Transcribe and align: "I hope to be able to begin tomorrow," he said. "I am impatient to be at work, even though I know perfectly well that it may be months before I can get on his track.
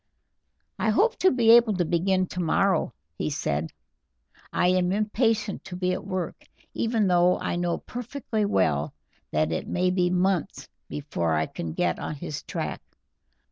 "I 0.79 0.89
hope 0.89 1.17
to 1.19 1.29
be 1.29 1.51
able 1.51 1.75
to 1.77 1.85
begin 1.85 2.25
tomorrow," 2.25 2.91
he 3.19 3.29
said. 3.29 3.69
"I 4.51 4.69
am 4.69 4.91
impatient 4.91 5.63
to 5.65 5.75
be 5.75 5.93
at 5.93 6.03
work, 6.03 6.43
even 6.73 7.05
though 7.05 7.37
I 7.37 7.55
know 7.55 7.77
perfectly 7.77 8.43
well 8.43 8.95
that 9.29 9.51
it 9.51 9.67
may 9.67 9.91
be 9.91 10.09
months 10.09 10.67
before 10.89 11.35
I 11.35 11.45
can 11.45 11.73
get 11.73 11.99
on 11.99 12.15
his 12.15 12.41
track. 12.41 12.81